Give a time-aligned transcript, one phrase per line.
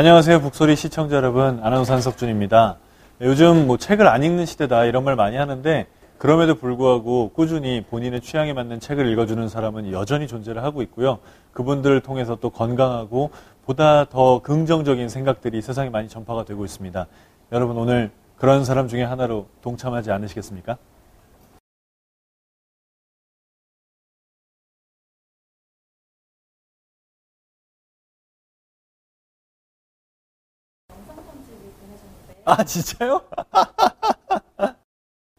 [0.00, 0.40] 안녕하세요.
[0.40, 1.60] 북소리 시청자 여러분.
[1.62, 2.78] 아나운서 한석준입니다.
[3.20, 8.54] 요즘 뭐 책을 안 읽는 시대다 이런 말 많이 하는데 그럼에도 불구하고 꾸준히 본인의 취향에
[8.54, 11.18] 맞는 책을 읽어주는 사람은 여전히 존재를 하고 있고요.
[11.52, 13.28] 그분들을 통해서 또 건강하고
[13.66, 17.06] 보다 더 긍정적인 생각들이 세상에 많이 전파가 되고 있습니다.
[17.52, 20.78] 여러분 오늘 그런 사람 중에 하나로 동참하지 않으시겠습니까?
[32.44, 33.22] 아 진짜요?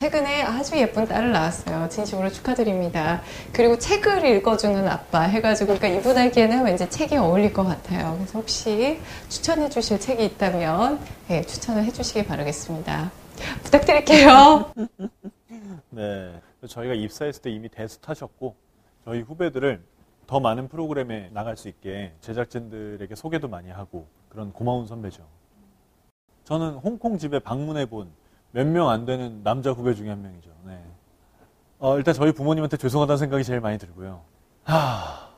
[0.02, 1.88] 최근에 아주 예쁜 딸을 낳았어요.
[1.90, 3.22] 진심으로 축하드립니다.
[3.54, 8.16] 그리고 책을 읽어주는 아빠 해가지고, 그러니까 이분에게는 왠지 책이 어울릴 것 같아요.
[8.16, 13.12] 그래서 혹시 추천해 주실 책이 있다면, 네, 추천을 해 주시기 바라겠습니다.
[13.64, 14.74] 부탁드릴게요.
[15.92, 16.42] 네.
[16.68, 18.56] 저희가 입사했을 때 이미 대스타셨고,
[19.06, 19.84] 저희 후배들을
[20.26, 25.22] 더 많은 프로그램에 나갈 수 있게 제작진들에게 소개도 많이 하고, 그런 고마운 선배죠.
[26.44, 28.12] 저는 홍콩 집에 방문해 본
[28.54, 30.50] 몇 명 안 되는 남자 후배 중에 한 명이죠.
[30.66, 30.84] 네.
[31.80, 34.22] 어, 일단 저희 부모님한테 죄송하다는 생각이 제일 많이 들고요.
[34.66, 35.30] 하...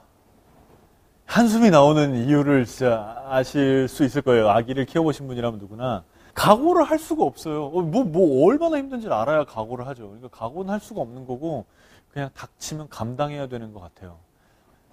[1.25, 4.49] 한숨이 나오는 이유를 진짜 아실 수 있을 거예요.
[4.49, 6.03] 아기를 키워보신 분이라면 누구나.
[6.33, 7.67] 각오를 할 수가 없어요.
[7.67, 10.07] 어, 뭐, 뭐, 얼마나 힘든지를 알아야 각오를 하죠.
[10.07, 11.65] 그러니까 각오는 할 수가 없는 거고,
[12.11, 14.17] 그냥 닥치면 감당해야 되는 것 같아요.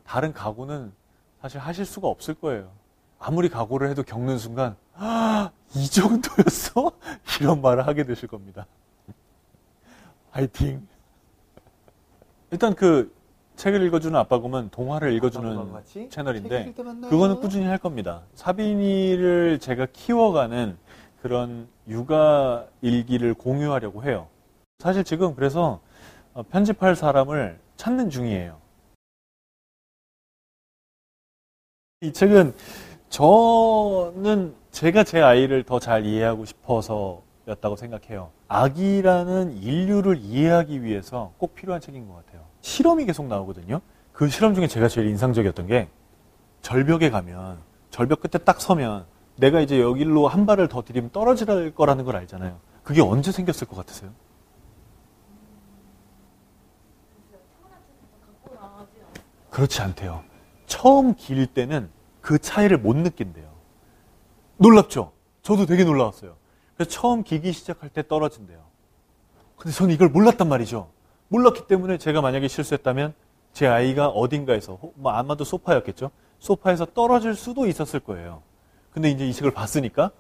[0.05, 0.93] 다른 각오는
[1.41, 2.71] 사실 하실 수가 없을 거예요.
[3.21, 6.91] 아무리 각오를 해도 겪는 순간, 아, 이 정도였어?
[7.41, 8.67] 이런 말을 하게 되실 겁니다.
[10.33, 10.89] 화이팅.
[12.51, 13.15] 일단 그
[13.57, 18.23] 책을 읽어주는 아빠곰은 동화를 읽어주는 채널인데 그거는 꾸준히 할 겁니다.
[18.35, 20.79] 사빈이를 제가 키워가는
[21.21, 24.29] 그런 육아 일기를 공유하려고 해요.
[24.79, 25.81] 사실 지금 그래서
[26.33, 28.59] 어, 편집할 사람을 찾는 중이에요.
[32.01, 32.55] 이 책은
[33.11, 38.31] 저는 제가 제 아이를 더 잘 이해하고 싶어서였다고 생각해요.
[38.49, 42.43] 아기라는 인류를 이해하기 위해서 꼭 필요한 책인 것 같아요.
[42.61, 43.81] 실험이 계속 나오거든요.
[44.13, 45.89] 그 실험 중에 제가 제일 인상적이었던 게
[46.63, 47.59] 절벽에 가면
[47.91, 49.07] 절벽 끝에 딱 서면
[49.37, 52.59] 내가 이제 여기로 한 발을 더 들이면 떨어질 거라는 걸 알잖아요.
[52.85, 54.11] 그게 언제 생겼을 것 같으세요?
[59.51, 60.23] 그렇지 않대요.
[60.67, 61.91] 처음 길 때는
[62.31, 63.51] 그 차이를 못 느낀대요.
[64.57, 65.11] 놀랍죠?
[65.43, 66.37] 저도 되게 놀라웠어요.
[66.77, 68.61] 그래서 처음 기기 시작할 때 떨어진대요.
[69.57, 70.91] 근데 저는 이걸 몰랐단 말이죠.
[71.27, 73.15] 몰랐기 때문에 제가 만약에 실수했다면
[73.53, 76.13] 제 아이가 어딘가에서, 뭐 아마도 소파였겠죠?
[76.39, 78.43] 소파에서 떨어질 수도 있었을 거예요.
[78.93, 80.13] 근데 이제 이 책을 봤으니까,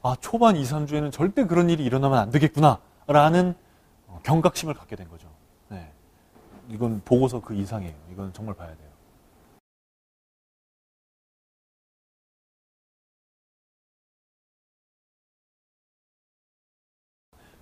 [0.00, 2.80] 아, 초반 2, 3주에는 절대 그런 일이 일어나면 안 되겠구나.
[3.06, 3.54] 라는
[4.22, 5.28] 경각심을 갖게 된 거죠.
[5.68, 5.92] 네.
[6.70, 7.94] 이건 보고서 그 이상이에요.
[8.10, 8.87] 이건 정말 봐야 돼요.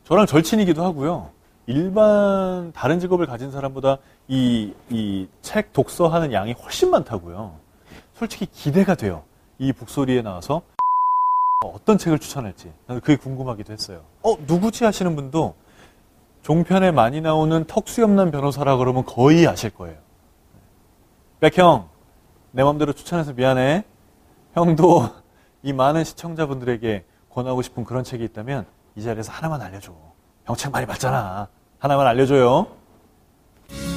[0.07, 1.31] 저랑 절친이기도 하고요.
[1.67, 7.55] 일반 다른 직업을 가진 사람보다 이 이 책 독서하는 양이 훨씬 많다고요.
[8.15, 9.25] 솔직히 기대가 돼요.
[9.59, 10.63] 이 북소리에 나와서
[11.65, 14.03] 어떤 책을 추천할지 나는 그게 궁금하기도 했어요.
[14.23, 15.55] 어 누구지 하시는 분도
[16.43, 19.97] 종편에 많이 나오는 턱수염난 변호사라 그러면 거의 아실 거예요.
[21.41, 21.89] 백형
[22.53, 23.85] 내 맘대로 추천해서 미안해.
[24.55, 25.09] 형도
[25.65, 29.93] 이 많은 시청자분들에게 권하고 싶은 그런 책이 있다면 이 자리에서 하나만 알려줘.
[30.47, 31.49] 형책 많이 봤잖아.
[31.79, 32.67] 하나만 알려줘요.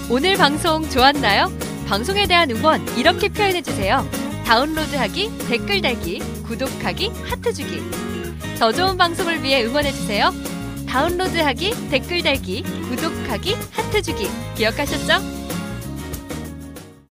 [0.09, 1.47] 오늘 방송 좋았나요?
[1.87, 4.05] 방송에 대한 응원 이렇게 표현해주세요.
[4.45, 7.81] 다운로드하기, 댓글 달기, 구독하기, 하트 주기.
[8.59, 10.31] 더 좋은 방송을 위해 응원해주세요.
[10.87, 14.27] 다운로드하기, 댓글 달기, 구독하기, 하트 주기.
[14.55, 15.38] 기억하셨죠?